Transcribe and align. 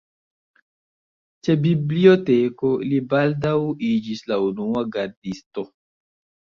Ĉebiblioteke 1.47 2.73
li 2.89 3.03
baldaŭ 3.13 3.55
iĝis 3.93 4.27
la 4.33 4.43
unua 4.51 4.87
gardisto. 4.99 5.71